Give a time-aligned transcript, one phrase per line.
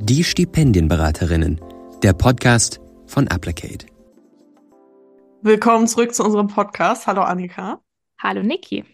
[0.00, 1.60] Die Stipendienberaterinnen,
[2.04, 3.84] der Podcast von Applicate.
[5.42, 7.08] Willkommen zurück zu unserem Podcast.
[7.08, 7.82] Hallo Annika.
[8.22, 8.84] Hallo Niki.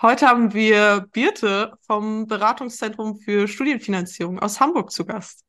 [0.00, 5.44] Heute haben wir Birte vom Beratungszentrum für Studienfinanzierung aus Hamburg zu Gast.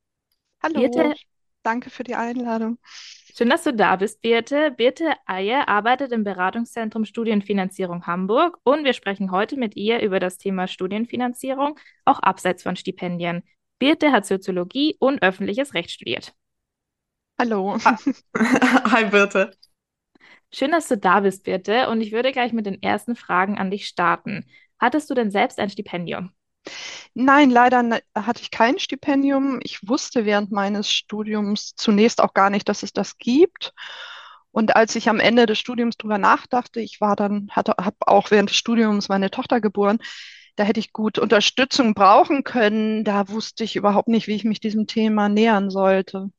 [0.62, 0.82] Hallo.
[0.82, 1.16] Birte.
[1.64, 2.78] Danke für die Einladung.
[2.84, 4.72] Schön, dass du da bist, Birte.
[4.72, 10.38] Birte Eier arbeitet im Beratungszentrum Studienfinanzierung Hamburg und wir sprechen heute mit ihr über das
[10.38, 13.44] Thema Studienfinanzierung, auch abseits von Stipendien.
[13.80, 16.34] Birte hat Soziologie und öffentliches Recht studiert.
[17.40, 17.78] Hallo.
[18.38, 19.52] Hi, Birte.
[20.54, 21.90] Schön, dass du da bist, Birte.
[21.90, 24.46] Und ich würde gleich mit den ersten Fragen an dich starten.
[24.80, 26.32] Hattest du denn selbst ein Stipendium?
[27.14, 29.60] Nein, leider ne, hatte ich kein Stipendium.
[29.64, 33.74] Ich wusste während meines Studiums zunächst auch gar nicht, dass es das gibt.
[34.52, 38.32] Und als ich am Ende des Studiums drüber nachdachte, ich war dann, hatte, habe auch
[38.32, 40.00] während des Studiums meine Tochter geboren,
[40.56, 43.04] da hätte ich gut Unterstützung brauchen können.
[43.04, 46.30] Da wusste ich überhaupt nicht, wie ich mich diesem Thema nähern sollte.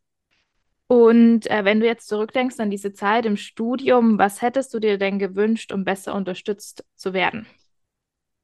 [0.88, 4.98] Und äh, wenn du jetzt zurückdenkst an diese Zeit im Studium, was hättest du dir
[4.98, 7.46] denn gewünscht, um besser unterstützt zu werden?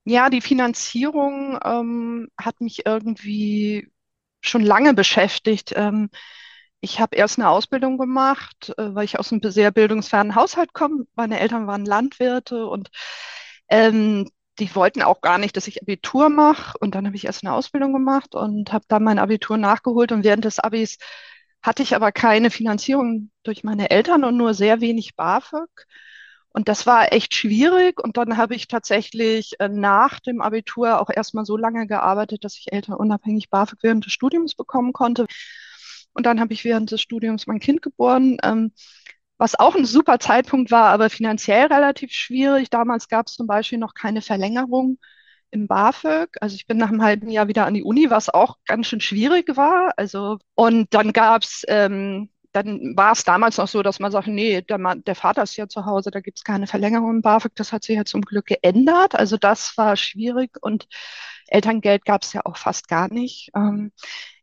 [0.05, 3.89] Ja, die Finanzierung ähm, hat mich irgendwie
[4.41, 5.73] schon lange beschäftigt.
[5.77, 6.11] Ähm,
[6.81, 11.05] ich habe erst eine Ausbildung gemacht, äh, weil ich aus einem sehr bildungsfernen Haushalt komme.
[11.15, 12.91] Meine Eltern waren Landwirte und
[13.69, 16.77] ähm, die wollten auch gar nicht, dass ich Abitur mache.
[16.79, 20.13] Und dann habe ich erst eine Ausbildung gemacht und habe dann mein Abitur nachgeholt.
[20.13, 20.99] Und während des Abis
[21.63, 25.69] hatte ich aber keine Finanzierung durch meine Eltern und nur sehr wenig BAföG.
[26.51, 28.03] Und das war echt schwierig.
[28.03, 32.59] Und dann habe ich tatsächlich äh, nach dem Abitur auch erstmal so lange gearbeitet, dass
[32.59, 35.27] ich elternunabhängig BAföG während des Studiums bekommen konnte.
[36.13, 38.73] Und dann habe ich während des Studiums mein Kind geboren, ähm,
[39.43, 42.71] was auch ein super Zeitpunkt war, aber finanziell relativ schwierig.
[42.71, 44.99] Damals gab es zum Beispiel noch keine Verlängerung
[45.51, 46.37] im BAföG.
[46.41, 49.01] Also ich bin nach einem halben Jahr wieder an die Uni, was auch ganz schön
[49.01, 49.95] schwierig war.
[49.97, 54.29] Also und dann gab es ähm, dann war es damals noch so, dass man sagt,
[54.29, 57.23] nee, der, Mann, der Vater ist ja zu Hause, da gibt es keine Verlängerung im
[57.23, 57.53] BAföG.
[57.55, 59.15] Das hat sich ja zum Glück geändert.
[59.15, 60.87] Also das war schwierig und
[61.49, 63.51] Elterngeld gab es ja auch fast gar nicht.
[63.55, 63.93] Ähm,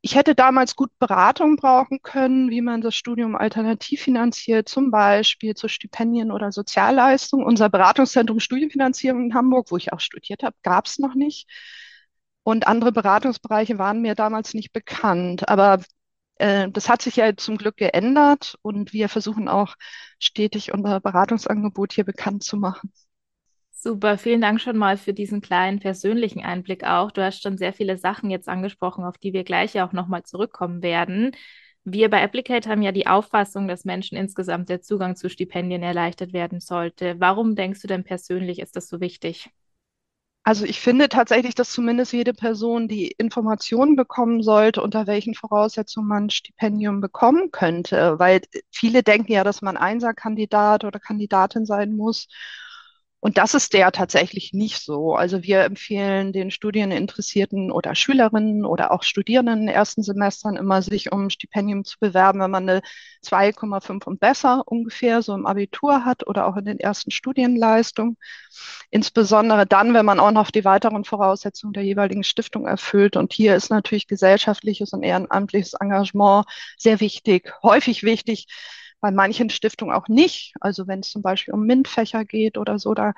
[0.01, 5.55] ich hätte damals gut Beratung brauchen können, wie man das Studium alternativ finanziert, zum Beispiel
[5.55, 7.45] zu Stipendien oder Sozialleistungen.
[7.45, 11.47] Unser Beratungszentrum Studienfinanzierung in Hamburg, wo ich auch studiert habe, gab es noch nicht.
[12.43, 15.49] Und andere Beratungsbereiche waren mir damals nicht bekannt.
[15.49, 15.81] Aber
[16.39, 19.75] das hat sich ja zum Glück geändert und wir versuchen auch
[20.19, 22.91] stetig unser Beratungsangebot hier bekannt zu machen.
[23.71, 27.11] Super, vielen Dank schon mal für diesen kleinen persönlichen Einblick auch.
[27.11, 30.83] Du hast schon sehr viele Sachen jetzt angesprochen, auf die wir gleich auch nochmal zurückkommen
[30.83, 31.31] werden.
[31.85, 36.33] Wir bei Applicate haben ja die Auffassung, dass Menschen insgesamt der Zugang zu Stipendien erleichtert
[36.33, 37.15] werden sollte.
[37.19, 39.49] Warum denkst du denn persönlich, ist das so wichtig?
[40.43, 46.07] Also ich finde tatsächlich, dass zumindest jede Person die Informationen bekommen sollte, unter welchen Voraussetzungen
[46.07, 48.41] man ein Stipendium bekommen könnte, weil
[48.71, 52.27] viele denken ja, dass man Einserkandidat oder Kandidatin sein muss.
[53.21, 55.13] Und das ist der tatsächlich nicht so.
[55.13, 60.81] Also wir empfehlen den Studieninteressierten oder Schülerinnen oder auch Studierenden in den ersten Semestern immer,
[60.81, 62.81] sich um ein Stipendium zu bewerben, wenn man eine
[63.25, 68.15] 2,5 und besser ungefähr so im Abitur hat oder auch in den ersten Studienleistungen.
[68.89, 73.17] Insbesondere dann, wenn man auch noch die weiteren Voraussetzungen der jeweiligen Stiftung erfüllt.
[73.17, 76.45] Und hier ist natürlich gesellschaftliches und ehrenamtliches Engagement
[76.77, 78.47] sehr wichtig, häufig wichtig
[79.01, 80.53] bei manchen Stiftungen auch nicht.
[80.59, 83.13] Also wenn es zum Beispiel um MINT-Fächer geht oder so, da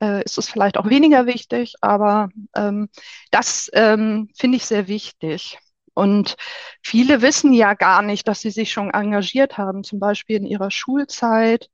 [0.00, 2.88] äh, ist es vielleicht auch weniger wichtig, aber ähm,
[3.30, 5.58] das ähm, finde ich sehr wichtig.
[5.94, 6.36] Und
[6.82, 10.70] viele wissen ja gar nicht, dass sie sich schon engagiert haben, zum Beispiel in ihrer
[10.70, 11.68] Schulzeit.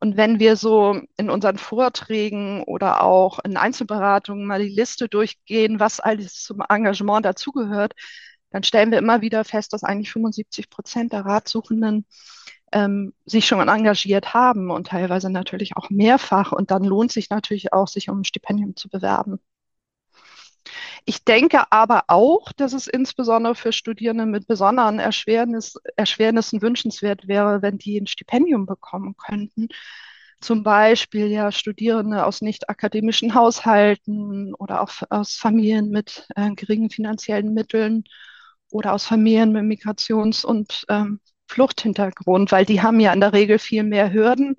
[0.00, 5.80] Und wenn wir so in unseren Vorträgen oder auch in Einzelberatungen mal die Liste durchgehen,
[5.80, 7.94] was alles zum Engagement dazugehört,
[8.50, 12.06] dann stellen wir immer wieder fest, dass eigentlich 75 Prozent der Ratsuchenden
[12.74, 16.52] ähm, sich schon engagiert haben und teilweise natürlich auch mehrfach.
[16.52, 19.40] Und dann lohnt sich natürlich auch, sich um ein Stipendium zu bewerben.
[21.06, 27.62] Ich denke aber auch, dass es insbesondere für Studierende mit besonderen Erschwernis, Erschwernissen wünschenswert wäre,
[27.62, 29.68] wenn die ein Stipendium bekommen könnten.
[30.40, 36.90] Zum Beispiel ja Studierende aus nicht akademischen Haushalten oder auch aus Familien mit äh, geringen
[36.90, 38.04] finanziellen Mitteln
[38.70, 43.58] oder aus Familien mit Migrations- und ähm, Fluchthintergrund, weil die haben ja in der Regel
[43.58, 44.56] viel mehr Hürden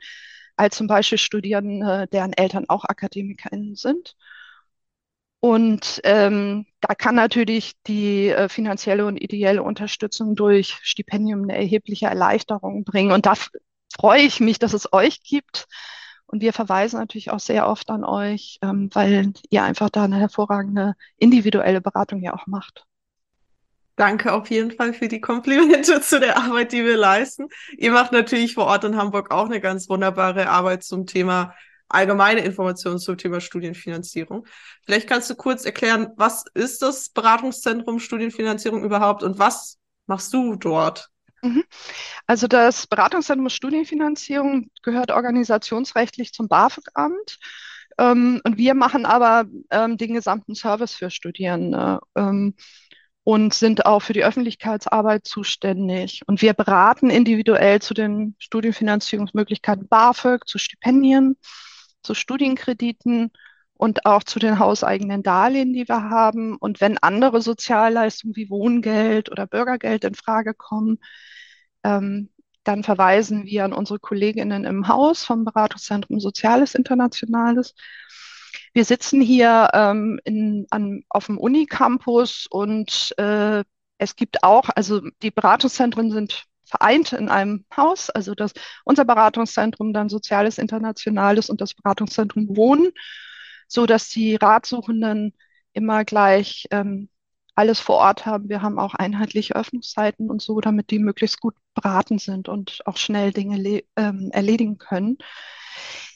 [0.55, 4.15] als zum Beispiel Studierende, deren Eltern auch AkademikerInnen sind.
[5.39, 12.07] Und ähm, da kann natürlich die äh, finanzielle und ideelle Unterstützung durch Stipendium eine erhebliche
[12.07, 13.11] Erleichterung bringen.
[13.11, 13.35] Und da
[13.93, 15.67] freue ich mich, dass es euch gibt.
[16.25, 20.17] Und wir verweisen natürlich auch sehr oft an euch, ähm, weil ihr einfach da eine
[20.17, 22.85] hervorragende individuelle Beratung ja auch macht.
[23.95, 27.47] Danke auf jeden Fall für die Komplimente zu der Arbeit, die wir leisten.
[27.77, 31.53] Ihr macht natürlich vor Ort in Hamburg auch eine ganz wunderbare Arbeit zum Thema
[31.87, 34.45] allgemeine Informationen zum Thema Studienfinanzierung.
[34.85, 39.77] Vielleicht kannst du kurz erklären, was ist das Beratungszentrum Studienfinanzierung überhaupt und was
[40.07, 41.09] machst du dort?
[41.41, 41.63] Mhm.
[42.25, 47.39] Also das Beratungszentrum Studienfinanzierung gehört organisationsrechtlich zum BAföG-Amt.
[47.97, 52.55] Ähm, und wir machen aber ähm, den gesamten Service für Studierende ähm,
[53.25, 56.21] und sind auch für die Öffentlichkeitsarbeit zuständig.
[56.27, 61.35] Und wir beraten individuell zu den Studienfinanzierungsmöglichkeiten BAföG, zu Stipendien,
[62.03, 63.31] zu Studienkrediten
[63.73, 66.55] und auch zu den hauseigenen Darlehen, die wir haben.
[66.55, 70.99] Und wenn andere Sozialleistungen wie Wohngeld oder Bürgergeld in Frage kommen,
[71.83, 72.29] ähm,
[72.63, 77.73] dann verweisen wir an unsere Kolleginnen im Haus vom Beratungszentrum Soziales Internationales.
[78.75, 83.63] Wir sitzen hier ähm, in, an, auf dem Unicampus und äh,
[83.97, 88.51] es gibt auch, also die Beratungszentren sind vereint in einem Haus, also das,
[88.83, 92.91] unser Beratungszentrum, dann Soziales Internationales und das Beratungszentrum Wohnen,
[93.69, 95.33] so dass die Ratsuchenden
[95.71, 97.07] immer gleich ähm,
[97.55, 98.49] alles vor Ort haben.
[98.49, 102.97] Wir haben auch einheitliche Öffnungszeiten und so, damit die möglichst gut beraten sind und auch
[102.97, 105.17] schnell Dinge ähm, erledigen können.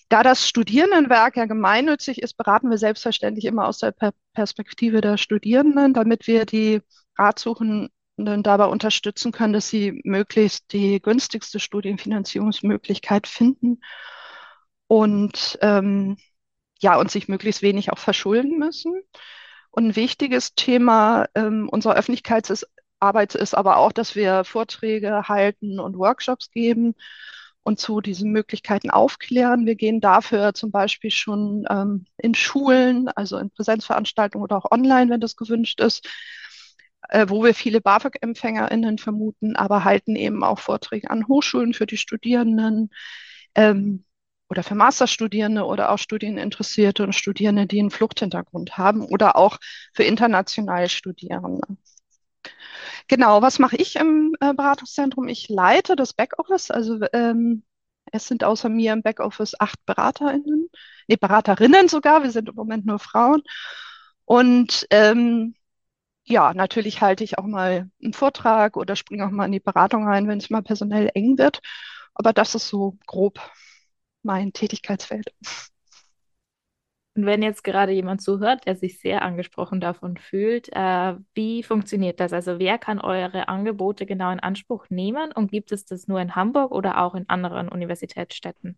[0.10, 5.18] Da das Studierendenwerk ja gemeinnützig ist, beraten wir selbstverständlich immer aus der per Perspektive der
[5.18, 6.82] Studierenden, damit wir die
[7.16, 13.82] Ratsuchenden dabei unterstützen können, dass sie möglichst die günstigste Studienfinanzierungsmöglichkeit finden
[14.88, 16.18] und ähm,
[16.80, 19.02] ja, und sich möglichst wenig auch verschulden müssen.
[19.70, 25.98] Und ein wichtiges Thema ähm, unserer Öffentlichkeitsarbeit ist aber auch, dass wir Vorträge halten und
[25.98, 26.96] Workshops geben
[27.70, 29.68] und zu diesen Möglichkeiten aufklären.
[29.68, 35.12] Wir gehen dafür zum Beispiel schon ähm, in Schulen, also in Präsenzveranstaltungen oder auch online,
[35.12, 36.10] wenn das gewünscht ist,
[37.10, 41.98] äh, wo wir viele BAföG-EmpfängerInnen vermuten, aber halten eben auch Vorträge an Hochschulen für die
[41.98, 42.90] Studierenden.
[43.54, 44.04] Ähm,
[44.50, 49.60] oder für Masterstudierende oder auch Studieninteressierte und Studierende, die einen Fluchthintergrund haben oder auch
[49.94, 51.62] für internationale Studierende.
[53.08, 55.28] Genau, was mache ich im äh, Beratungszentrum?
[55.28, 57.64] Ich leite das Backoffice, also ähm,
[58.12, 60.70] es sind außer mir im Backoffice acht BeraterInnen,
[61.08, 63.42] nee, Beraterinnen sogar, wir sind im Moment nur Frauen.
[64.26, 65.56] Und ähm,
[66.26, 70.08] ja, natürlich halte ich auch mal einen Vortrag oder springe auch mal in die Beratung
[70.08, 71.62] rein, wenn es mal personell eng wird.
[72.16, 73.40] Aber das ist so grob
[74.24, 75.34] mein Tätigkeitsfeld.
[77.20, 82.22] Und wenn jetzt gerade jemand zuhört, der sich sehr angesprochen davon fühlt, äh, wie funktioniert
[82.22, 82.32] das?
[82.32, 86.38] Also wer kann eure Angebote genau in Anspruch nehmen und gibt es das nur in
[86.38, 88.78] Hamburg oder auch in anderen Universitätsstädten?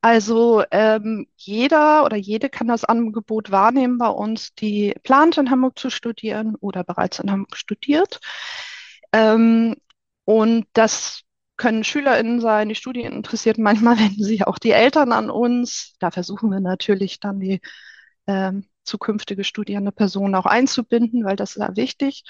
[0.00, 5.78] Also ähm, jeder oder jede kann das Angebot wahrnehmen bei uns, die plant in Hamburg
[5.78, 8.18] zu studieren oder bereits in Hamburg studiert.
[9.12, 9.76] Ähm,
[10.24, 11.22] und das
[11.56, 13.58] können SchülerInnen sein, die Studien interessiert.
[13.58, 15.94] Manchmal wenden sich auch die Eltern an uns.
[16.00, 17.60] Da versuchen wir natürlich dann die
[18.26, 22.24] ähm, zukünftige studierende Person auch einzubinden, weil das ist ja wichtig.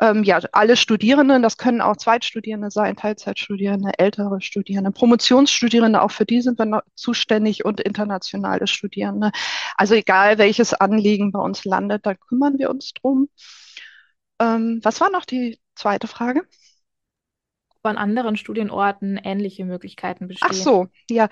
[0.00, 6.24] Ähm, ja, alle Studierenden, das können auch Zweitstudierende sein, Teilzeitstudierende, ältere Studierende, Promotionsstudierende, auch für
[6.24, 9.30] die sind wir noch zuständig und internationale Studierende.
[9.76, 13.28] Also egal, welches Anliegen bei uns landet, da kümmern wir uns drum.
[14.40, 16.46] Ähm, was war noch die zweite Frage?
[17.82, 20.50] An anderen Studienorten ähnliche Möglichkeiten bestehen.
[20.50, 21.28] Ach so, ja.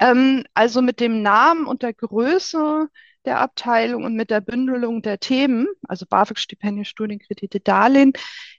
[0.00, 2.88] Ähm, also mit dem Namen und der Größe
[3.24, 8.12] der Abteilung und mit der Bündelung der Themen, also BAföG-Stipendien, Studienkredite, Darlehen,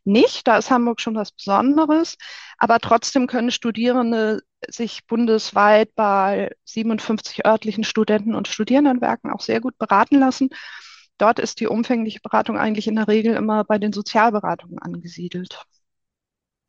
[0.03, 0.47] nicht.
[0.47, 2.17] Da ist Hamburg schon was Besonderes.
[2.57, 9.77] Aber trotzdem können Studierende sich bundesweit bei 57 örtlichen Studenten- und Studierendenwerken auch sehr gut
[9.77, 10.49] beraten lassen.
[11.17, 15.65] Dort ist die umfängliche Beratung eigentlich in der Regel immer bei den Sozialberatungen angesiedelt.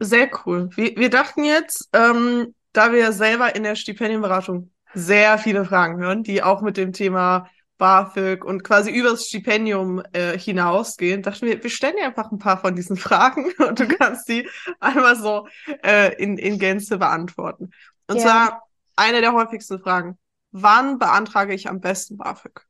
[0.00, 0.70] Sehr cool.
[0.74, 6.22] Wir, wir dachten jetzt, ähm, da wir selber in der Stipendienberatung sehr viele Fragen hören,
[6.22, 11.70] die auch mit dem Thema BAföG und quasi übers Stipendium äh, hinausgehen, dachten wir, wir
[11.70, 13.96] stellen dir einfach ein paar von diesen Fragen und du mhm.
[13.98, 14.48] kannst die
[14.80, 15.46] einmal so
[15.84, 17.70] äh, in, in Gänze beantworten.
[18.06, 18.22] Und ja.
[18.22, 18.62] zwar
[18.96, 20.18] eine der häufigsten Fragen.
[20.50, 22.66] Wann beantrage ich am besten BAföG?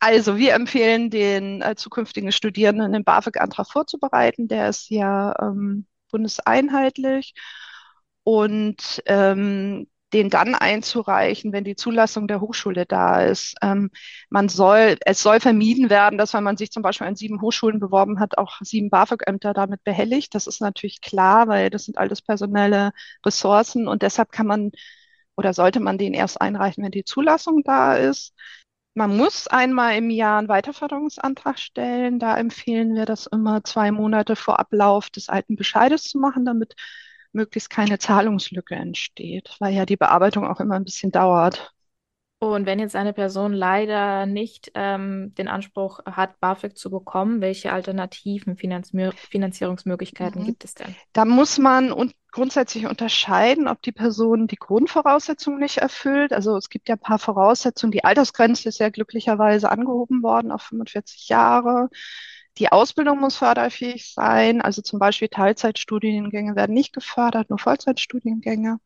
[0.00, 4.46] Also wir empfehlen den äh, zukünftigen Studierenden den BAföG-Antrag vorzubereiten.
[4.48, 7.34] Der ist ja ähm, bundeseinheitlich
[8.24, 13.56] und ähm, den dann einzureichen, wenn die Zulassung der Hochschule da ist.
[13.62, 13.90] Ähm,
[14.30, 17.78] man soll, es soll vermieden werden, dass wenn man sich zum Beispiel an sieben Hochschulen
[17.78, 20.34] beworben hat, auch sieben BAföG-Ämter damit behelligt.
[20.34, 22.92] Das ist natürlich klar, weil das sind alles personelle
[23.24, 24.70] Ressourcen und deshalb kann man
[25.36, 28.34] oder sollte man den erst einreichen, wenn die Zulassung da ist.
[28.98, 32.18] Man muss einmal im Jahr einen Weiterförderungsantrag stellen.
[32.18, 36.74] Da empfehlen wir das immer zwei Monate vor Ablauf des alten Bescheides zu machen, damit
[37.30, 41.72] möglichst keine Zahlungslücke entsteht, weil ja die Bearbeitung auch immer ein bisschen dauert.
[42.40, 47.72] Und wenn jetzt eine Person leider nicht ähm, den Anspruch hat, BAföG zu bekommen, welche
[47.72, 48.92] alternativen Finanz
[49.30, 50.46] Finanzierungsmöglichkeiten mhm.
[50.46, 50.94] gibt es denn?
[51.12, 56.32] Da muss man un grundsätzlich unterscheiden, ob die Person die Grundvoraussetzungen nicht erfüllt.
[56.32, 57.90] Also es gibt ja ein paar Voraussetzungen.
[57.90, 61.88] Die Altersgrenze ist ja glücklicherweise angehoben worden auf 45 Jahre.
[62.58, 64.60] Die Ausbildung muss förderfähig sein.
[64.60, 68.78] Also zum Beispiel Teilzeitstudiengänge werden nicht gefördert, nur Vollzeitstudiengänge.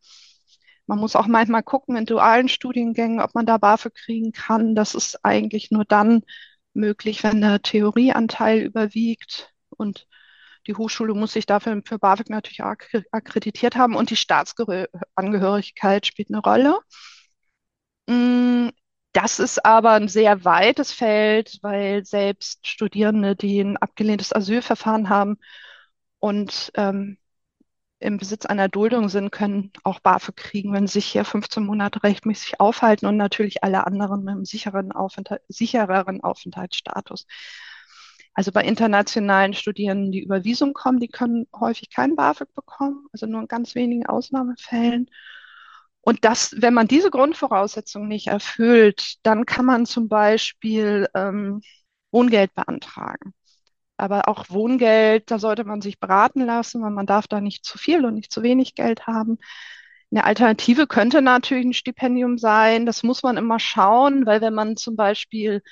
[0.93, 4.75] Man muss auch manchmal gucken in dualen Studiengängen, ob man da BAföG kriegen kann.
[4.75, 6.23] Das ist eigentlich nur dann
[6.75, 10.07] möglich, wenn der Theorieanteil überwiegt und
[10.67, 16.41] die Hochschule muss sich dafür für BAföG natürlich akkreditiert haben und die Staatsangehörigkeit spielt eine
[16.41, 16.79] Rolle.
[18.07, 18.69] Mm,
[19.15, 25.39] das ist aber ein sehr weites Feld, weil selbst Studierende, die ein abgelehntes Asylverfahren haben
[26.19, 27.17] und ähm,
[28.03, 32.03] im Besitz einer Duldung sind, können auch BAföG kriegen, wenn sie sich hier 15 Monate
[32.03, 37.27] rechtmäßig aufhalten und natürlich alle anderen mit einem sicheren Aufenthalt, sichereren Aufenthaltsstatus.
[38.35, 43.27] Also bei internationalen Studierenden, die über Visum kommen, die können häufig kein BAföG bekommen, also
[43.27, 45.11] nur in ganz wenigen Ausnahmefällen.
[46.01, 51.61] Und das, wenn man diese Grundvoraussetzungen nicht erfüllt, dann kann man zum Beispiel ähm,
[52.11, 53.35] Wohngeld beantragen.
[53.97, 57.79] Aber auch Wohngeld, da sollte man sich beraten lassen, weil man darf da nicht zu
[57.79, 59.39] viel und nicht zu wenig Geld haben.
[60.11, 62.87] Eine Alternative könnte natürlich ein Stipendium sein.
[62.87, 65.63] Das muss man immer schauen, weil wenn man zum Beispiel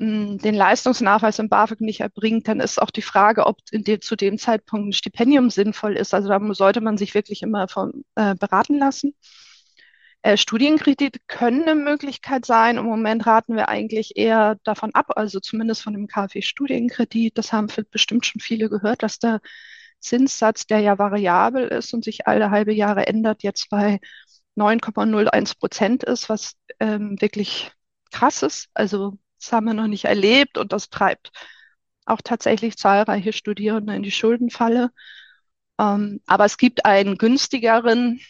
[0.00, 4.16] hm, den Leistungsnachweis im BAföG nicht erbringt, dann ist auch die Frage, ob de zu
[4.16, 6.14] dem Zeitpunkt ein Stipendium sinnvoll ist.
[6.14, 9.14] Also da sollte man sich wirklich immer von, äh, beraten lassen.
[10.22, 12.76] Äh, Studienkredite können eine Möglichkeit sein.
[12.76, 17.38] Im Moment raten wir eigentlich eher davon ab, also zumindest von dem KfW-Studienkredit.
[17.38, 19.40] Das haben bestimmt schon viele gehört, dass der
[20.00, 24.00] Zinssatz, der ja variabel ist und sich alle halbe Jahre ändert, jetzt bei
[24.56, 27.72] 9,01 Prozent ist, was ähm, wirklich
[28.10, 28.68] krass ist.
[28.74, 31.30] Also das haben wir noch nicht erlebt und das treibt
[32.06, 34.90] auch tatsächlich zahlreiche Studierende in die Schuldenfalle.
[35.78, 38.20] Ähm, aber es gibt einen günstigeren,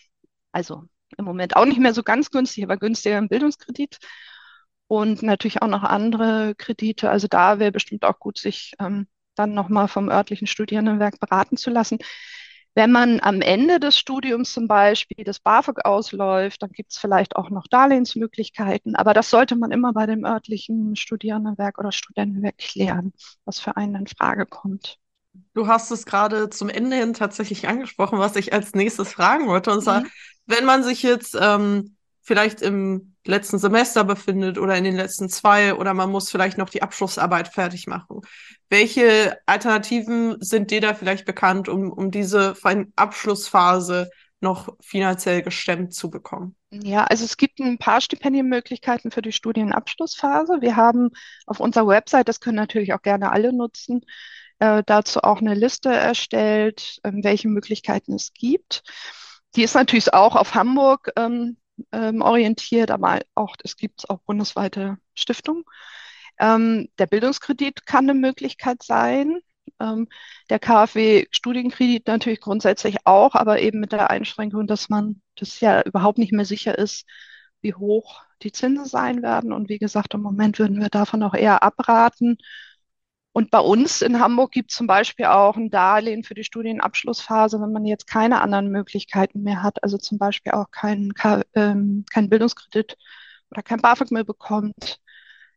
[0.52, 0.84] also
[1.18, 3.98] im Moment auch nicht mehr so ganz günstig, aber günstiger Bildungskredit
[4.90, 7.10] und natürlich auch noch andere Kredite.
[7.10, 11.70] Also da wäre bestimmt auch gut, sich ähm, dann nochmal vom örtlichen Studierendenwerk beraten zu
[11.70, 11.98] lassen.
[12.74, 17.36] Wenn man am Ende des Studiums zum Beispiel das BAföG ausläuft, dann gibt es vielleicht
[17.36, 23.12] auch noch Darlehensmöglichkeiten, aber das sollte man immer bei dem örtlichen Studierendenwerk oder Studentenwerk klären,
[23.44, 24.98] was für einen in Frage kommt.
[25.54, 29.72] Du hast es gerade zum Ende hin tatsächlich angesprochen, was ich als nächstes fragen wollte.
[29.72, 30.10] Und zwar, mhm
[30.50, 35.74] wenn man sich jetzt ähm, vielleicht im letzten Semester befindet oder in den letzten zwei
[35.74, 38.20] oder man muss vielleicht noch die Abschlussarbeit fertig machen.
[38.68, 42.54] Welche Alternativen sind dir da vielleicht bekannt, um, um diese
[42.96, 46.56] Abschlussphase noch finanziell gestemmt zu bekommen?
[46.70, 50.58] Ja, also es gibt ein paar Stipendienmöglichkeiten für die Studienabschlussphase.
[50.60, 51.10] Wir haben
[51.46, 54.02] auf unserer Website, das können natürlich auch gerne alle nutzen,
[54.60, 58.82] äh, dazu auch eine Liste erstellt, äh, welche Möglichkeiten es gibt.
[59.56, 61.56] Die ist natürlich auch auf Hamburg ähm,
[61.92, 65.64] ähm, orientiert, aber auch es gibt auch bundesweite Stiftungen.
[66.38, 69.40] Ähm, der Bildungskredit kann eine Möglichkeit sein.
[69.80, 70.08] Ähm,
[70.48, 76.18] der KfW-Studienkredit natürlich grundsätzlich auch, aber eben mit der Einschränkung, dass man das ja überhaupt
[76.18, 77.06] nicht mehr sicher ist,
[77.60, 79.52] wie hoch die Zinsen sein werden.
[79.52, 82.38] Und wie gesagt, im Moment würden wir davon auch eher abraten.
[83.32, 87.60] Und bei uns in Hamburg gibt es zum Beispiel auch ein Darlehen für die Studienabschlussphase,
[87.60, 91.12] wenn man jetzt keine anderen Möglichkeiten mehr hat, also zum Beispiel auch keinen
[91.54, 92.96] ähm, Bildungskredit
[93.50, 94.98] oder kein BAföG mehr bekommt,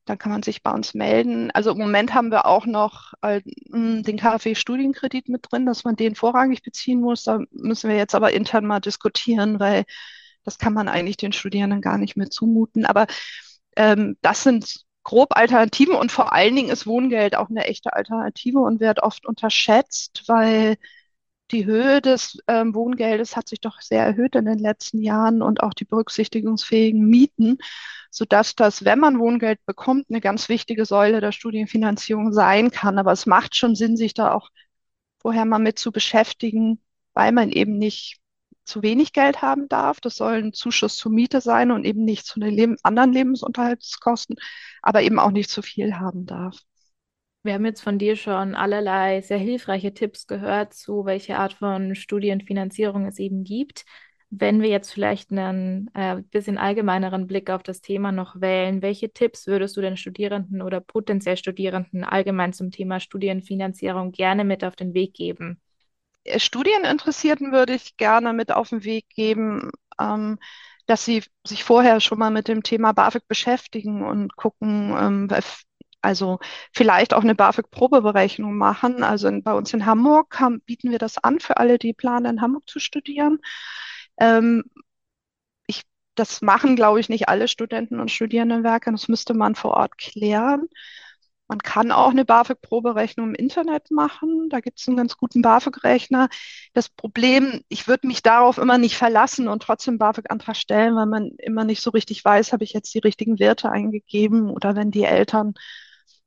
[0.05, 1.49] dann kann man sich bei uns melden.
[1.51, 6.15] Also im Moment haben wir auch noch äh, den KfW-Studienkredit mit drin, dass man den
[6.15, 7.23] vorrangig beziehen muss.
[7.23, 9.85] Da müssen wir jetzt aber intern mal diskutieren, weil
[10.43, 12.85] das kann man eigentlich den Studierenden gar nicht mehr zumuten.
[12.85, 13.07] Aber
[13.77, 18.59] ähm, das sind grob Alternativen und vor allen Dingen ist Wohngeld auch eine echte Alternative
[18.59, 20.77] und wird oft unterschätzt, weil
[21.51, 25.61] die Höhe des ähm, Wohngeldes hat sich doch sehr erhöht in den letzten Jahren und
[25.61, 27.57] auch die berücksichtigungsfähigen Mieten,
[28.09, 32.97] sodass das, wenn man Wohngeld bekommt, eine ganz wichtige Säule der Studienfinanzierung sein kann.
[32.97, 34.49] Aber es macht schon Sinn, sich da auch
[35.19, 36.81] vorher mal mit zu beschäftigen,
[37.13, 38.19] weil man eben nicht
[38.65, 39.99] zu wenig Geld haben darf.
[39.99, 44.37] Das soll ein Zuschuss zur Miete sein und eben nicht zu den Leben, anderen Lebensunterhaltskosten,
[44.81, 46.57] aber eben auch nicht zu viel haben darf.
[47.43, 51.93] Wir haben jetzt von dir schon allerlei sehr hilfreiche Tipps gehört zu welcher Art von
[51.93, 53.83] Studienfinanzierung es eben gibt.
[54.29, 59.11] Wenn wir jetzt vielleicht einen äh, bisschen allgemeineren Blick auf das Thema noch wählen, welche
[59.11, 64.75] Tipps würdest du den Studierenden oder potenziell Studierenden allgemein zum Thema Studienfinanzierung gerne mit auf
[64.75, 65.61] den Weg geben?
[66.23, 70.39] Äh, Studieninteressierten würde ich gerne mit auf den Weg geben, ähm,
[70.85, 75.29] dass sie sich vorher schon mal mit dem Thema BAföG beschäftigen und gucken, ähm,
[76.01, 76.39] also
[76.73, 79.03] vielleicht auch eine BAföG-Probeberechnung machen.
[79.03, 82.25] Also in, bei uns in Hamburg haben, bieten wir das an für alle, die planen,
[82.37, 83.39] in Hamburg zu studieren.
[84.19, 84.63] Ähm,
[85.67, 85.83] ich,
[86.15, 88.91] das machen, glaube ich, nicht alle Studenten und Studierendenwerke.
[88.91, 90.67] Das müsste man vor Ort klären.
[91.47, 94.49] Man kann auch eine BAföG-Proberechnung im Internet machen.
[94.49, 96.29] Da gibt es einen ganz guten BAföG-Rechner.
[96.73, 101.31] Das Problem, ich würde mich darauf immer nicht verlassen und trotzdem BAföG-Antrag stellen, weil man
[101.37, 105.03] immer nicht so richtig weiß, habe ich jetzt die richtigen Werte eingegeben oder wenn die
[105.03, 105.53] Eltern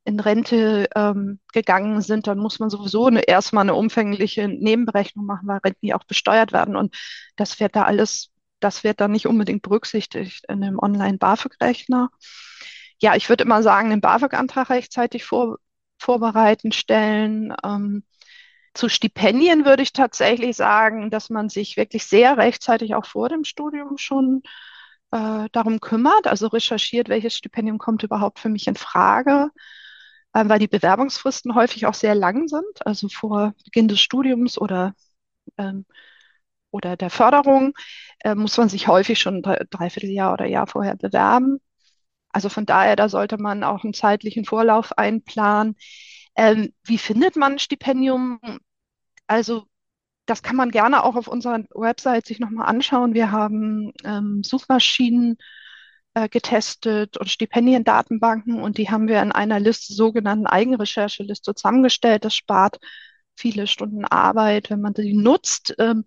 [0.07, 5.49] in Rente ähm, gegangen sind, dann muss man sowieso eine, erstmal eine umfängliche Nebenberechnung machen,
[5.49, 6.77] weil Renten ja auch besteuert werden.
[6.77, 6.97] Und
[7.35, 8.31] das wird da alles,
[8.61, 12.11] das wird dann nicht unbedingt berücksichtigt in einem Online-BAföG-Rechner.
[13.01, 15.59] Ja, ich würde immer sagen, den BAföG-Antrag rechtzeitig vor,
[15.99, 17.55] vorbereiten, stellen.
[17.65, 18.05] Ähm,
[18.75, 23.45] zu Stipendien würde ich tatsächlich sagen, dass man sich wirklich sehr rechtzeitig auch vor dem
[23.45, 24.43] Studium schon
[25.13, 29.51] äh, darum kümmert, also recherchiert, welches Stipendium kommt überhaupt für mich in Frage
[30.35, 34.95] ähm, weil die Bewerbungsfristen häufig auch sehr lang sind, also vor Beginn des Studiums oder,
[35.59, 35.87] ähm,
[36.71, 37.75] oder der Förderung
[38.21, 41.61] äh, muss man sich häufig schon drei, dreiviertel Jahr oder Jahr vorher bewerben.
[42.37, 45.75] Also von daher, da sollte man auch einen zeitlichen Vorlauf einplanen.
[46.37, 48.39] Ähm, wie findet man ein Stipendium?
[49.27, 49.65] Also
[50.27, 53.15] das kann man gerne auch auf unserer Website sich nochmal anschauen.
[53.15, 55.39] Wir haben ähm, Suchmaschinen
[56.13, 62.27] äh, getestet und Stipendiendatenbanken und die haben wir in einer Liste, sogenannten Eigenrechercheliste zusammengestellt.
[62.27, 62.79] Das spart
[63.35, 65.75] viele Stunden Arbeit, wenn man die nutzt.
[65.79, 66.05] Ähm,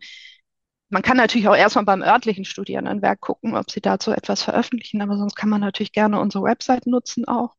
[0.89, 5.17] man kann natürlich auch erstmal beim örtlichen Studierendenwerk gucken, ob sie dazu etwas veröffentlichen, aber
[5.17, 7.55] sonst kann man natürlich gerne unsere Website nutzen auch.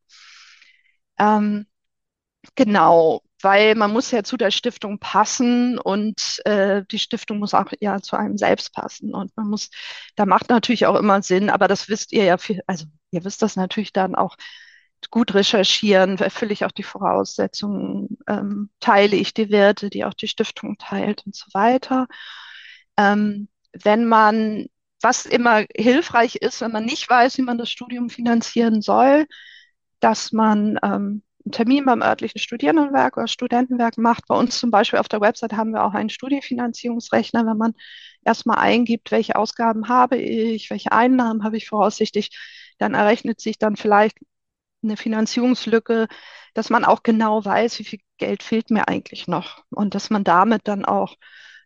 [1.18, 1.66] Ähm,
[2.54, 7.66] genau, weil man muss ja zu der Stiftung passen und äh, die Stiftung muss auch
[7.80, 9.70] ja zu einem selbst passen und man muss,
[10.16, 13.42] da macht natürlich auch immer Sinn, aber das wisst ihr ja viel, also ihr wisst
[13.42, 14.36] das natürlich dann auch
[15.10, 20.28] gut recherchieren, erfülle ich auch die Voraussetzungen, ähm, teile ich die Werte, die auch die
[20.28, 22.06] Stiftung teilt und so weiter.
[23.00, 23.48] Ähm,
[23.84, 24.66] wenn man,
[25.02, 29.26] was immer hilfreich ist, wenn man nicht weiß, wie man das Studium finanzieren soll,
[30.00, 34.26] dass man ähm, einen Termin beim örtlichen Studierendenwerk oder Studentenwerk macht.
[34.28, 37.74] Bei uns zum Beispiel auf der Website haben wir auch einen Studienfinanzierungsrechner, wenn man
[38.24, 42.30] erstmal eingibt, welche Ausgaben habe ich, welche Einnahmen habe ich voraussichtlich,
[42.78, 44.18] dann errechnet sich dann vielleicht
[44.82, 46.08] eine Finanzierungslücke,
[46.54, 50.24] dass man auch genau weiß, wie viel Geld fehlt mir eigentlich noch und dass man
[50.24, 51.16] damit dann auch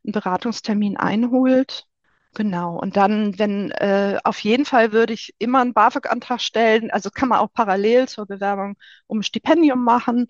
[0.04, 1.86] einen Beratungstermin einholt.
[2.34, 2.76] Genau.
[2.78, 6.90] Und dann, wenn äh, auf jeden Fall würde ich immer einen BAföG-Antrag stellen.
[6.90, 10.26] Also kann man auch parallel zur Bewerbung um ein Stipendium machen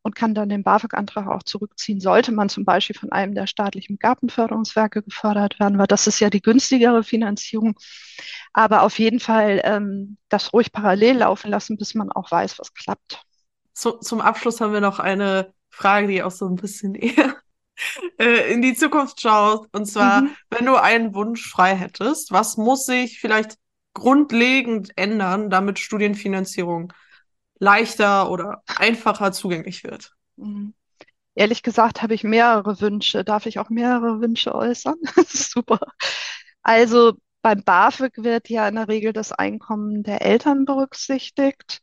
[0.00, 2.00] und kann dann den BAföG-Antrag auch zurückziehen.
[2.00, 6.30] Sollte man zum Beispiel von einem der staatlichen Gartenförderungswerke gefördert werden, weil das ist ja
[6.30, 7.74] die günstigere Finanzierung.
[8.52, 12.72] Aber auf jeden Fall ähm, das ruhig parallel laufen lassen, bis man auch weiß, was
[12.72, 13.22] klappt.
[13.74, 17.36] So, zum Abschluss haben wir noch eine Frage, die auch so ein bisschen eher
[18.18, 19.64] äh, in die Zukunft schaust.
[19.72, 20.36] Und zwar, mhm.
[20.50, 23.56] wenn du einen Wunsch frei hättest, was muss sich vielleicht
[23.94, 26.92] grundlegend ändern, damit Studienfinanzierung
[27.58, 30.12] leichter oder einfacher zugänglich wird?
[30.36, 30.74] Mhm.
[31.34, 33.24] Ehrlich gesagt habe ich mehrere Wünsche.
[33.24, 34.96] Darf ich auch mehrere Wünsche äußern?
[35.26, 35.80] Super.
[36.62, 41.80] Also beim BAföG wird ja in der Regel das Einkommen der Eltern berücksichtigt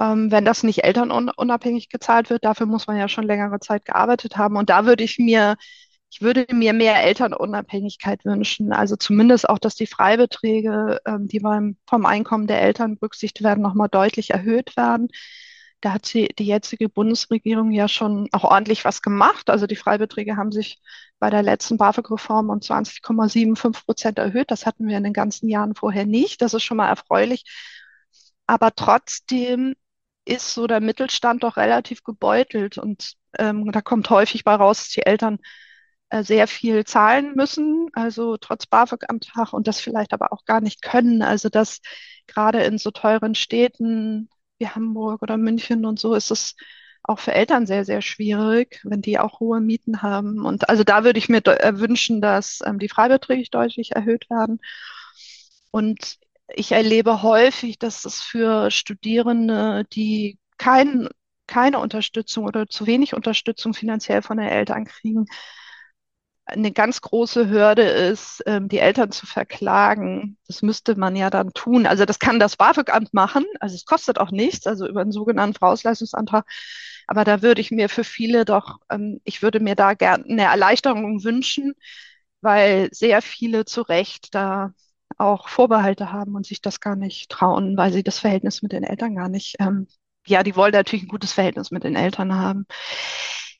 [0.00, 2.44] ähm, wenn das nicht elternunabhängig gezahlt wird.
[2.44, 4.56] Dafür muss man ja schon längere Zeit gearbeitet haben.
[4.56, 5.56] Und da würde ich mir,
[6.10, 8.72] ich würde mir mehr Elternunabhängigkeit wünschen.
[8.72, 13.62] Also zumindest auch, dass die Freibeträge, ähm, die beim, vom Einkommen der Eltern berücksichtigt werden,
[13.62, 15.08] nochmal deutlich erhöht werden.
[15.82, 19.50] Da hat sie, die jetzige Bundesregierung ja schon auch ordentlich was gemacht.
[19.50, 20.80] Also die Freibeträge haben sich
[21.18, 24.50] bei der letzten BAföG-Reform um 20,75 Prozent erhöht.
[24.50, 26.42] Das hatten wir in den ganzen Jahren vorher nicht.
[26.42, 27.44] Das ist schon mal erfreulich.
[28.46, 29.74] Aber trotzdem
[30.24, 34.88] ist so der Mittelstand doch relativ gebeutelt und ähm, da kommt häufig bei raus, dass
[34.90, 35.38] die Eltern
[36.10, 40.82] äh, sehr viel zahlen müssen, also trotz BAföG-Antrag und das vielleicht aber auch gar nicht
[40.82, 41.22] können.
[41.22, 41.80] Also dass
[42.26, 44.28] gerade in so teuren Städten
[44.58, 46.56] wie Hamburg oder München und so ist es
[47.02, 50.44] auch für Eltern sehr, sehr schwierig, wenn die auch hohe Mieten haben.
[50.44, 54.60] Und also da würde ich mir äh, wünschen, dass ähm, die Freibeträge deutlich erhöht werden.
[55.70, 56.18] Und
[56.54, 61.08] ich erlebe häufig, dass es für Studierende, die kein,
[61.46, 65.26] keine Unterstützung oder zu wenig Unterstützung finanziell von den Eltern kriegen,
[66.46, 70.36] eine ganz große Hürde ist, ähm, die Eltern zu verklagen.
[70.48, 71.86] Das müsste man ja dann tun.
[71.86, 73.44] Also das kann das BAföG-Amt machen.
[73.60, 76.44] Also es kostet auch nichts, also über einen sogenannten Vorausleistungsantrag.
[77.06, 80.42] Aber da würde ich mir für viele doch, ähm, ich würde mir da gerne eine
[80.44, 81.74] Erleichterung wünschen,
[82.40, 84.72] weil sehr viele zu Recht da
[85.20, 88.84] auch Vorbehalte haben und sich das gar nicht trauen, weil sie das Verhältnis mit den
[88.84, 89.86] Eltern gar nicht, ähm,
[90.26, 92.66] ja, die wollen natürlich ein gutes Verhältnis mit den Eltern haben.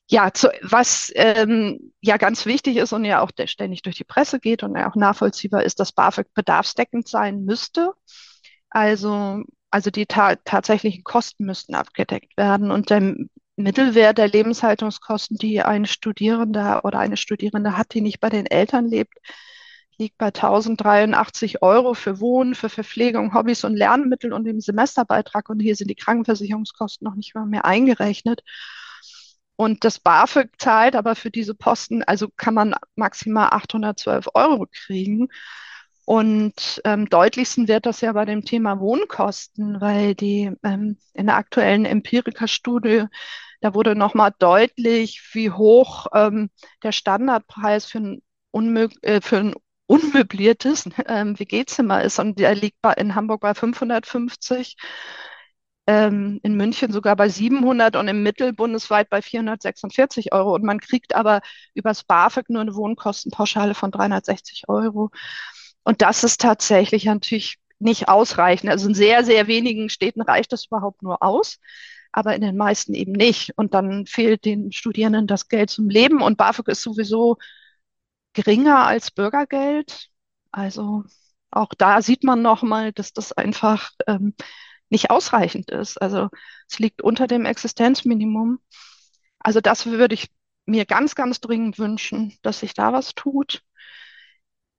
[0.09, 4.41] Ja, zu, was ähm, ja ganz wichtig ist und ja auch ständig durch die Presse
[4.41, 7.93] geht und ja auch nachvollziehbar ist, dass BAföG bedarfsdeckend sein müsste.
[8.71, 13.15] Also, also die ta tatsächlichen Kosten müssten abgedeckt werden und der
[13.57, 18.87] Mittelwert der Lebenshaltungskosten, die ein Studierender oder eine Studierende hat, die nicht bei den Eltern
[18.87, 19.15] lebt,
[20.01, 25.49] liegt bei 1083 Euro für Wohnen, für Verpflegung, Hobbys und Lernmittel und dem Semesterbeitrag.
[25.51, 28.43] Und hier sind die Krankenversicherungskosten noch nicht mal mehr eingerechnet.
[29.57, 35.29] Und das BAföG zahlt aber für diese Posten, also kann man maximal 812 Euro kriegen.
[36.07, 41.37] Und ähm, deutlichsten wird das ja bei dem Thema Wohnkosten, weil die ähm, in der
[41.37, 43.05] aktuellen Empirika-Studie,
[43.61, 46.51] da wurde nochmal deutlich, wie hoch ähm,
[46.83, 49.55] der Standardpreis für ein, äh, für ein
[49.91, 52.21] unmöbliertes ähm, WG-Zimmer ist.
[52.21, 54.77] Und der liegt bei, in Hamburg bei 550
[55.89, 60.55] ähm, in München sogar bei 700 und im Mittel bundesweit bei 446 Euro.
[60.55, 61.41] Und man kriegt aber
[61.75, 65.11] übers BAföG nur eine Wohnkostenpauschale von 360 Euro.
[65.83, 68.71] Und das ist tatsächlich natürlich nicht ausreichend.
[68.71, 71.59] Also in sehr, sehr wenigen Städten reicht das überhaupt nur aus,
[72.13, 73.55] aber in den meisten eben nicht.
[73.57, 77.39] Und dann fehlt den Studierenden das Geld zum Leben und BAföG ist sowieso
[78.33, 80.09] geringer als Bürgergeld.
[80.53, 81.05] Also
[81.51, 84.35] auch da sieht man nochmal, dass das einfach ähm,
[84.89, 86.01] nicht ausreichend ist.
[86.01, 86.29] Also
[86.69, 88.61] es liegt unter dem Existenzminimum.
[89.39, 90.31] Also das würde ich
[90.67, 93.63] mir ganz, ganz dringend wünschen, dass sich da was tut.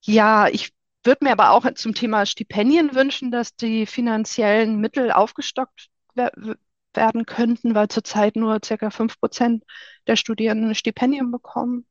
[0.01, 5.89] Ja, ich würde mir aber auch zum Thema Stipendien wünschen, dass die finanziellen Mittel aufgestockt
[6.15, 9.63] werden könnten, weil zurzeit nur circa fünf Prozent
[10.07, 11.85] der Studierenden ein Stipendium bekommen.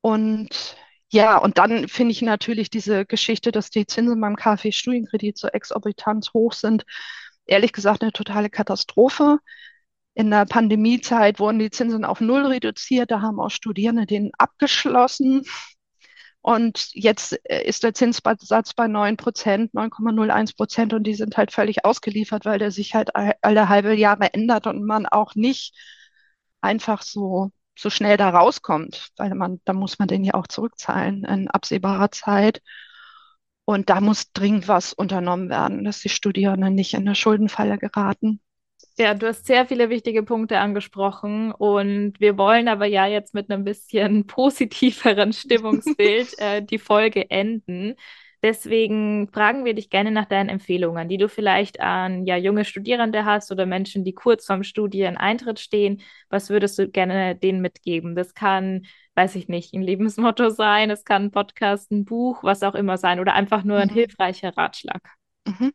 [0.00, 0.76] Und
[1.12, 6.30] ja, und dann finde ich natürlich diese Geschichte, dass die Zinsen beim KfW-Studienkredit so exorbitant
[6.34, 6.84] hoch sind,
[7.46, 9.38] ehrlich gesagt eine totale Katastrophe.
[10.14, 15.42] In der Pandemiezeit wurden die Zinsen auf Null reduziert, da haben auch Studierende den abgeschlossen.
[16.42, 21.52] Und jetzt äh, ist der Zinssatz bei 9 Prozent, 9,01 Prozent und die sind halt
[21.52, 25.74] völlig ausgeliefert, weil der sich halt alle halbe Jahre ändert und man auch nicht
[26.62, 31.24] einfach so so schnell da rauskommt, weil man, da muss man den ja auch zurückzahlen
[31.24, 32.62] in absehbarer Zeit.
[33.64, 38.40] Und da muss dringend was unternommen werden, dass die Studierenden nicht in eine Schuldenfalle geraten.
[38.98, 43.50] Ja, du hast sehr viele wichtige Punkte angesprochen und wir wollen aber ja jetzt mit
[43.50, 47.94] einem bisschen positiveren Stimmungsbild äh, die Folge enden.
[48.42, 53.24] Deswegen fragen wir dich gerne nach deinen Empfehlungen, die du vielleicht an ja, junge Studierende
[53.24, 56.00] hast oder Menschen, die kurz vorm Studieneintritt stehen.
[56.30, 58.14] Was würdest du gerne denen mitgeben?
[58.14, 62.62] Das kann, weiß ich nicht, ein Lebensmotto sein, es kann ein Podcast, ein Buch, was
[62.62, 63.94] auch immer sein oder einfach nur ein mhm.
[63.94, 65.02] hilfreicher Ratschlag.
[65.46, 65.72] Mhm.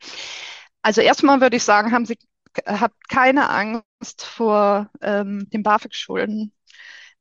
[0.82, 2.18] Also erstmal würde ich sagen, haben Sie
[2.66, 6.54] habt keine Angst vor ähm, den BAföG-Schulden,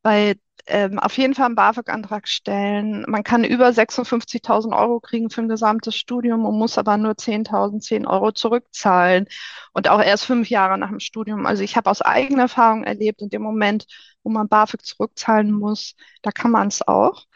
[0.05, 0.37] weil
[0.67, 3.05] ähm, auf jeden Fall einen BAföG-Antrag stellen.
[3.09, 7.83] Man kann über 56.000 Euro kriegen für ein gesamtes Studium und muss aber nur 10.000,
[7.83, 9.27] 10 Euro zurückzahlen
[9.75, 11.47] und auch erst fünf Jahre nach dem Studium.
[11.47, 13.87] Also ich habe aus eigener Erfahrung erlebt, in dem Moment,
[14.23, 17.27] wo man BAföG zurückzahlen muss, da kann man es auch.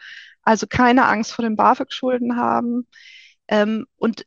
[0.43, 2.87] Also keine Angst vor den BAföG-Schulden haben.
[3.49, 4.25] Ähm, und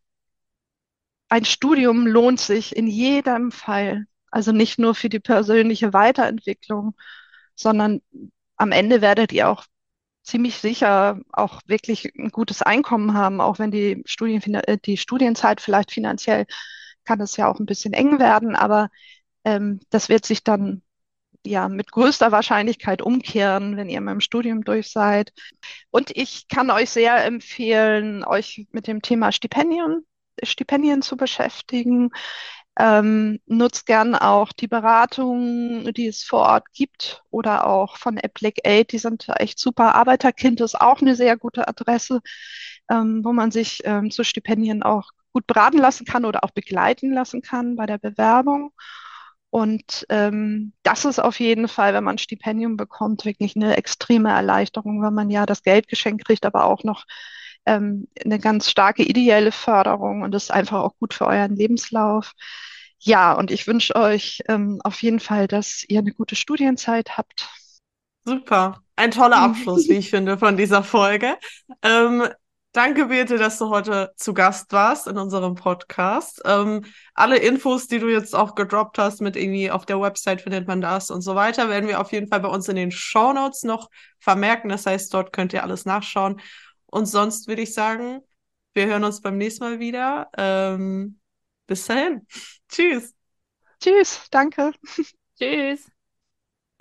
[1.29, 4.07] ein Studium lohnt sich in jedem Fall.
[4.31, 6.95] Also nicht nur für die persönliche Weiterentwicklung,
[7.63, 8.01] sondern
[8.57, 9.65] am Ende werdet ihr auch
[10.23, 15.61] ziemlich sicher auch wirklich ein gutes Einkommen haben, auch wenn die, Studien, äh, die Studienzeit
[15.61, 16.47] vielleicht finanziell
[17.05, 18.89] kann es ja auch ein bisschen eng werden, aber
[19.45, 20.83] ähm, das wird sich dann
[21.45, 25.33] ja mit größter Wahrscheinlichkeit umkehren, wenn ihr mit dem Studium durch seid.
[25.91, 30.07] Und ich kann euch sehr empfehlen, euch mit dem Thema Stipendien,
[30.43, 32.11] Stipendien zu beschäftigen.
[32.79, 38.61] Ähm, nutzt gern auch die Beratung, die es vor Ort gibt oder auch von Applic
[38.65, 39.95] Aid, die sind echt super.
[39.95, 42.21] Arbeiterkind ist auch eine sehr gute Adresse,
[42.91, 47.13] ähm, wo man sich ähm, zu Stipendien auch gut beraten lassen kann oder auch begleiten
[47.13, 48.73] lassen kann bei der Bewerbung.
[49.51, 54.31] Und ähm, das ist auf jeden Fall, wenn man ein Stipendium bekommt, wirklich eine extreme
[54.31, 57.05] Erleichterung, weil man ja das Geld geschenkt kriegt, aber auch noch
[57.67, 62.33] ähm, eine ganz starke ideelle Förderung und ist einfach auch gut für euren Lebenslauf.
[62.99, 67.49] Ja, und ich wünsche euch ähm, auf jeden Fall, dass ihr eine gute Studienzeit habt.
[68.25, 68.81] Super.
[68.95, 71.37] Ein toller Abschluss, wie ich finde, von dieser Folge.
[71.83, 72.29] Ähm,
[72.73, 76.41] danke, Birte, dass du heute zu Gast warst in unserem Podcast.
[76.45, 80.69] Ähm, alle Infos, die du jetzt auch gedroppt hast, mit irgendwie auf der Website findet
[80.69, 83.33] man das und so weiter, werden wir auf jeden Fall bei uns in den Show
[83.33, 84.69] Notes noch vermerken.
[84.69, 86.41] Das heißt, dort könnt ihr alles nachschauen.
[86.93, 88.21] Und sonst würde ich sagen,
[88.75, 90.31] wir hören uns beim nächsten Mal wieder.
[90.37, 91.19] Ähm,
[91.67, 92.27] bis dahin.
[92.69, 93.15] Tschüss.
[93.81, 94.73] Tschüss, danke.
[95.39, 95.91] Tschüss.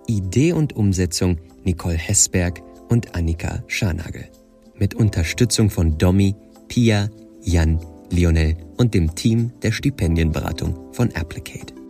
[0.07, 4.29] Idee und Umsetzung Nicole Hessberg und Annika Scharnagel.
[4.75, 6.35] Mit Unterstützung von Domi,
[6.67, 7.09] Pia,
[7.41, 11.80] Jan, Lionel und dem Team der Stipendienberatung von Applicate.